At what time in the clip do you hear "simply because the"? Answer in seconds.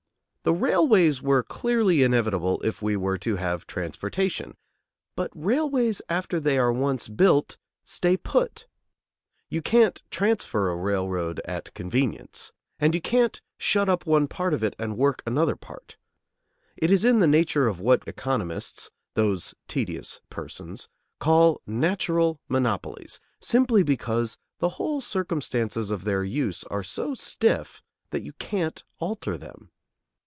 23.41-24.69